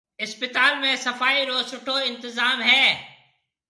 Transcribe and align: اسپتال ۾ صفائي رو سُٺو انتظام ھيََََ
اسپتال 0.25 0.73
۾ 0.85 0.95
صفائي 1.05 1.41
رو 1.49 1.57
سُٺو 1.69 1.95
انتظام 2.09 2.57
ھيََََ 2.71 2.85